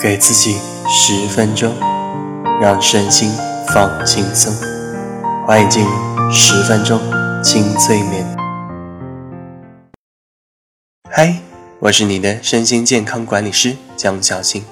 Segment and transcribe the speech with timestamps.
[0.00, 0.58] 给自己
[0.88, 1.74] 十分钟，
[2.60, 3.30] 让身心
[3.68, 4.52] 放轻松。
[5.46, 5.90] 欢迎进入
[6.30, 7.00] 十分钟
[7.42, 8.24] 轻催眠。
[11.10, 11.36] 嗨，
[11.78, 14.64] 我是你的身心健康管理师江小新。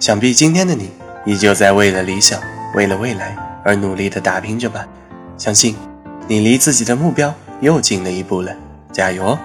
[0.00, 0.90] 想必今天的你
[1.24, 2.40] 依旧在为了理想、
[2.74, 4.86] 为了未来而努力的打拼着吧？
[5.36, 5.76] 相信
[6.26, 8.52] 你离自己的目标又近了一步了，
[8.92, 9.38] 加油哦！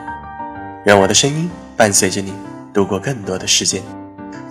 [0.83, 2.33] 让我的声音伴随着你
[2.73, 3.81] 度过更多的时间。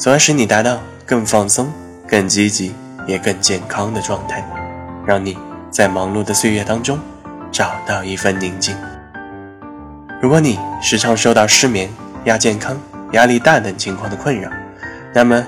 [0.03, 1.73] 从而使你达到更放松、
[2.09, 2.74] 更积极
[3.06, 4.45] 也更健康的状态，
[5.06, 5.38] 让你
[5.70, 6.98] 在忙碌的岁月当中
[7.52, 8.74] 找到一份宁静。
[10.20, 11.88] 如果你时常受到失眠、
[12.24, 12.77] 亚健康、
[13.12, 14.51] 压力大等情况的困扰，
[15.15, 15.46] 那么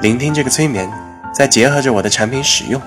[0.00, 0.88] 聆听这个催眠，
[1.34, 2.80] 再结合着我的产品使用，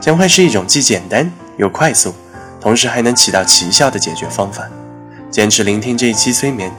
[0.00, 2.12] 将会是一种既简单又快速，
[2.60, 4.64] 同时还能起到奇效的解决方法。
[5.30, 6.72] 坚持聆听这一期催眠，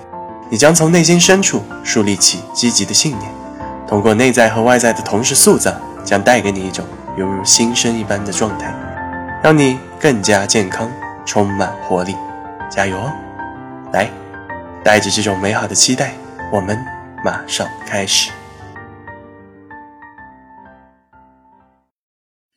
[0.50, 3.45] 你将从内心深处树立起积极的信念。
[3.88, 5.72] 通过内在和外在的同时塑造，
[6.04, 6.84] 将带给你一种
[7.18, 8.74] 犹如新生一般的状态，
[9.44, 10.92] 让你更加健康，
[11.26, 12.16] 充满活力。
[12.68, 13.12] 加油哦！
[13.94, 14.10] 来，
[14.84, 16.14] 带着这种美好的期待，
[16.52, 16.78] 我们
[17.24, 18.32] 马上开始。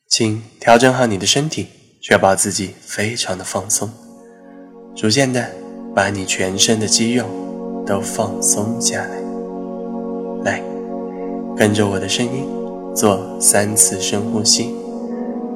[0.07, 1.69] 请调整好你的身体，
[2.01, 3.89] 确保自己非常的放松，
[4.95, 5.47] 逐渐的
[5.95, 7.25] 把你全身的肌肉
[7.85, 9.21] 都放松下来。
[10.43, 10.78] 来。
[11.59, 12.47] 跟着我的声音，
[12.95, 14.73] 做三次深呼吸，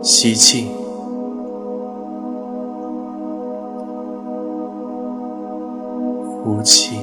[0.02, 0.68] 吸气，
[6.44, 6.98] 呼气，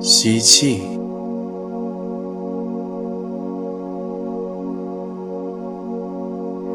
[0.00, 0.80] 吸气，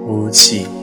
[0.05, 0.80] 呼气。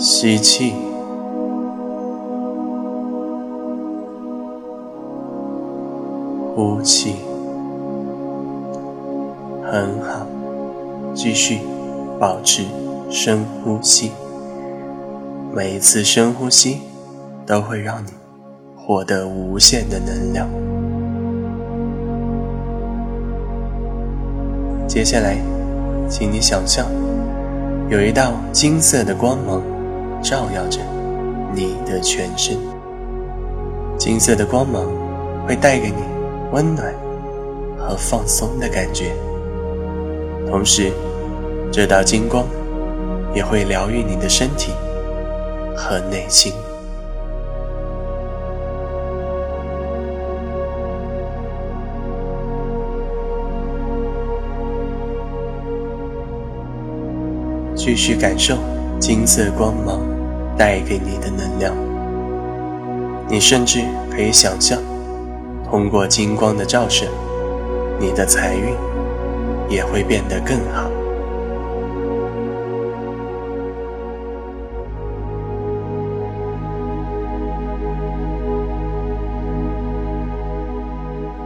[0.00, 0.74] 吸气，
[6.54, 7.16] 呼气，
[9.64, 10.24] 很好，
[11.12, 11.58] 继续
[12.20, 12.62] 保持
[13.10, 14.12] 深呼吸。
[15.52, 16.78] 每一次深呼吸
[17.44, 18.10] 都会让你
[18.76, 20.48] 获得无限的能量。
[24.86, 25.38] 接下来，
[26.08, 26.86] 请你想象
[27.90, 29.60] 有一道金色的光芒。
[30.22, 30.80] 照耀着
[31.54, 32.56] 你的全身，
[33.96, 34.84] 金色的光芒
[35.46, 36.02] 会带给你
[36.52, 36.92] 温暖
[37.78, 39.12] 和放松的感觉，
[40.50, 40.92] 同时，
[41.72, 42.44] 这道金光
[43.34, 44.72] 也会疗愈你的身体
[45.76, 46.52] 和内心。
[57.74, 58.56] 继续感受
[58.98, 60.00] 金色光芒。
[60.58, 61.72] 带给你的能量，
[63.28, 64.76] 你甚至可以想象，
[65.70, 67.06] 通过金光的照射，
[68.00, 68.74] 你的财运
[69.70, 70.90] 也会变得更好。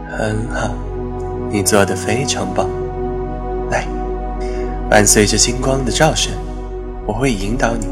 [0.09, 0.71] 很好，
[1.51, 2.67] 你做的非常棒。
[3.69, 3.85] 来，
[4.89, 6.31] 伴随着金光的照射，
[7.05, 7.87] 我会引导你。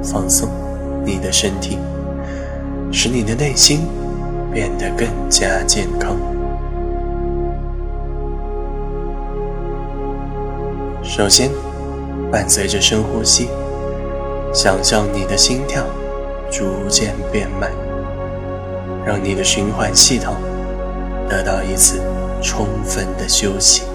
[0.00, 0.48] 放松
[1.04, 1.76] 你的身体，
[2.92, 3.80] 使你的内心
[4.52, 6.16] 变得更加健康。
[11.02, 11.50] 首先，
[12.30, 13.48] 伴随着深呼吸，
[14.54, 15.82] 想象你的心跳
[16.48, 17.72] 逐渐变慢，
[19.04, 20.36] 让你的循环系统
[21.28, 22.00] 得到一次
[22.40, 23.87] 充分的休息。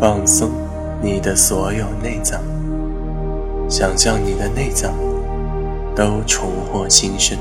[0.00, 0.50] 放松
[1.02, 2.40] 你的所有内脏，
[3.68, 4.94] 想象你的内脏
[5.94, 7.36] 都重获新生。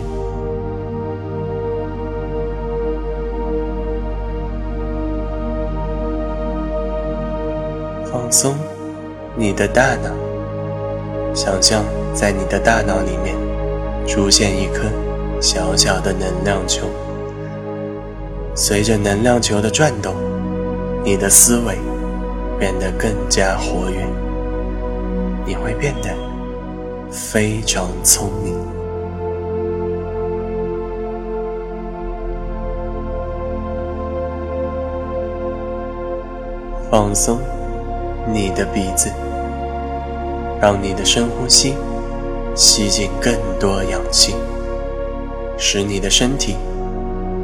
[8.12, 8.56] 放松
[9.38, 10.10] 你的大脑，
[11.34, 13.38] 想象在你的大脑里面
[14.06, 14.84] 出现一颗
[15.40, 16.88] 小小的能量球，
[18.54, 20.14] 随着能量球的转动，
[21.06, 21.78] 你的思维。
[22.60, 24.06] 变得更加活跃，
[25.46, 26.10] 你会变得
[27.10, 28.54] 非常聪明。
[36.92, 37.40] 放松
[38.28, 39.10] 你的鼻子，
[40.60, 41.76] 让你的深呼吸
[42.56, 44.36] 吸进更多氧气，
[45.58, 46.58] 使你的身体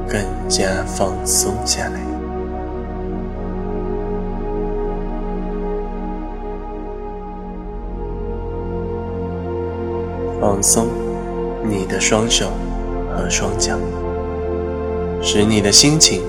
[0.10, 0.20] 更
[0.50, 2.15] 加放松下来。
[10.56, 10.88] 放松
[11.66, 12.50] 你的双手
[13.14, 13.78] 和双脚，
[15.22, 16.22] 使你的心情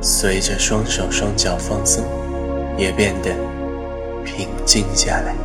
[0.00, 2.02] 随着双手双脚放松，
[2.76, 3.30] 也变得
[4.24, 5.36] 平静下来。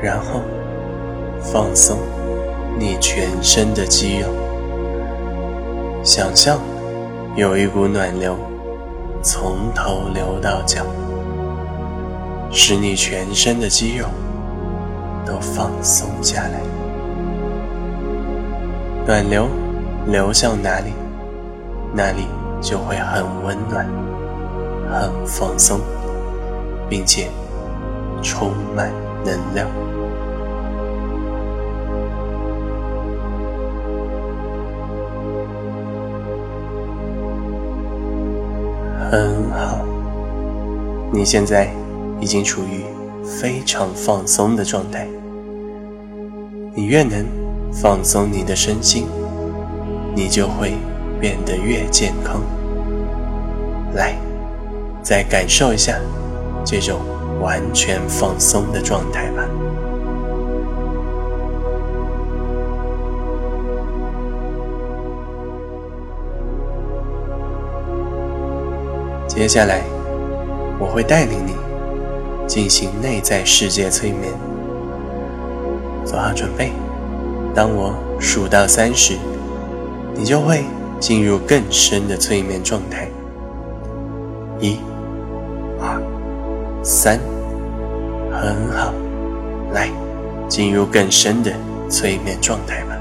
[0.00, 0.40] 然后
[1.42, 1.98] 放松
[2.78, 4.28] 你全身的肌肉，
[6.02, 6.58] 想象
[7.36, 8.34] 有一股暖流
[9.22, 10.86] 从头流到脚，
[12.50, 14.06] 使你全身的肌肉
[15.26, 16.60] 都放松下来。
[19.06, 19.46] 暖流
[20.06, 20.92] 流向哪里，
[21.94, 22.26] 那里
[22.62, 23.86] 就会很温暖、
[24.90, 25.80] 很放松，
[26.88, 27.28] 并且
[28.22, 28.90] 充满
[29.24, 29.68] 能量。
[39.10, 39.84] 很好，
[41.12, 41.68] 你现在
[42.20, 42.84] 已经处于
[43.24, 45.04] 非常放松的状态。
[46.76, 47.26] 你越能
[47.72, 49.08] 放松你的身心，
[50.14, 50.74] 你就会
[51.20, 52.40] 变得越健康。
[53.94, 54.14] 来，
[55.02, 55.98] 再感受一下
[56.64, 57.00] 这种
[57.40, 59.39] 完全放松的状态吧。
[69.30, 69.84] 接下来，
[70.80, 71.54] 我会带领你
[72.48, 74.32] 进行内在世界催眠。
[76.04, 76.72] 做好准备，
[77.54, 79.14] 当我数到三时，
[80.16, 80.64] 你就会
[80.98, 83.08] 进入更深的催眠状态。
[84.58, 84.80] 一、
[85.80, 86.02] 二、
[86.82, 87.20] 三，
[88.32, 88.92] 很好，
[89.72, 89.88] 来，
[90.48, 91.52] 进入更深的
[91.88, 92.96] 催眠状态吧。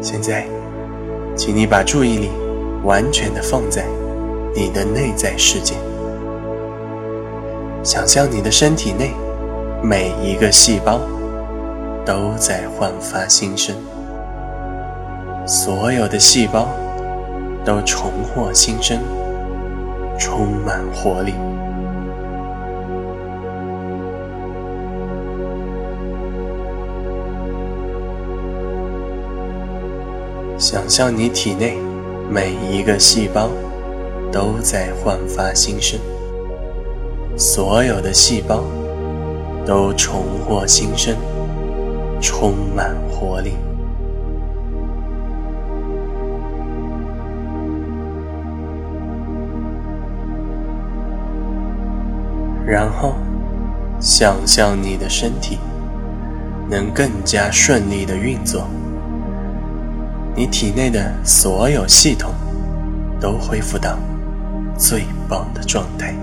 [0.00, 0.46] 现在。
[1.36, 2.30] 请你把注意力
[2.82, 3.84] 完全的放在
[4.54, 5.74] 你的内在世界，
[7.82, 9.10] 想象你的身体内
[9.82, 10.98] 每一个细胞
[12.06, 13.76] 都在焕发新生，
[15.46, 16.68] 所有的细胞
[17.66, 18.98] 都重获新生，
[20.18, 21.34] 充满活力。
[30.58, 31.76] 想象你体内
[32.30, 33.50] 每一个细胞
[34.32, 36.00] 都在焕发新生，
[37.36, 38.64] 所有的细胞
[39.66, 41.14] 都重获新生，
[42.22, 43.52] 充满活力。
[52.66, 53.12] 然后，
[54.00, 55.58] 想象你的身体
[56.70, 58.66] 能更加顺利的运作。
[60.38, 62.30] 你体内的所有系统
[63.18, 63.98] 都恢复到
[64.76, 66.14] 最棒的状态。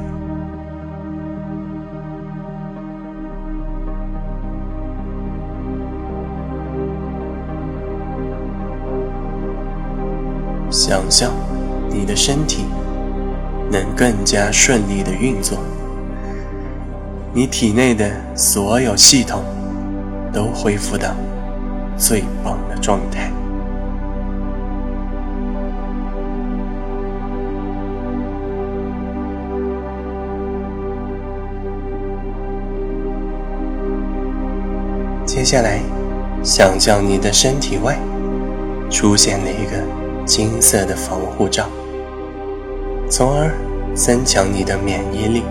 [10.69, 11.31] 想象
[11.89, 12.65] 你的身体
[13.71, 15.57] 能更加顺利的运作，
[17.33, 19.43] 你体内的所有系统
[20.31, 21.15] 都恢复到
[21.97, 23.31] 最棒的状态。
[35.25, 35.79] 接下来，
[36.43, 37.97] 想象你的身体外
[38.89, 41.67] 出现了一个金色的防护罩，
[43.09, 43.51] 从而
[43.95, 45.43] 增强你的免疫力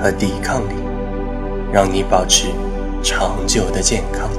[0.00, 0.74] 和抵抗力，
[1.72, 2.48] 让你保持
[3.02, 4.30] 长久的健康。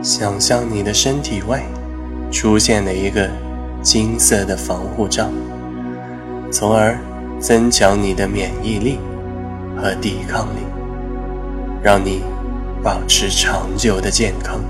[0.00, 1.62] 想象你的身体外
[2.30, 3.28] 出现了一个。
[3.82, 5.28] 金色的防护罩，
[6.52, 6.96] 从而
[7.40, 8.98] 增强你的免疫力
[9.76, 10.60] 和抵抗力，
[11.82, 12.22] 让你
[12.82, 14.60] 保持长久的健康。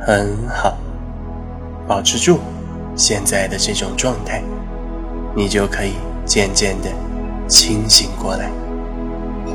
[0.00, 0.78] 很好，
[1.86, 2.38] 保持住
[2.94, 4.42] 现在的这种状态，
[5.34, 5.92] 你就可以
[6.24, 6.88] 渐渐的
[7.46, 8.50] 清醒过来。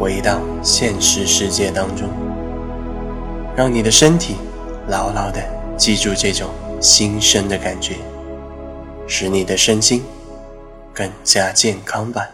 [0.02, 2.10] 回到现实世界当中，
[3.56, 4.36] 让你的身体
[4.88, 5.40] 牢牢的
[5.78, 6.50] 记住这种
[6.82, 7.98] 新生的感觉，
[9.08, 10.04] 使你的身心
[10.92, 12.28] 更加健康吧。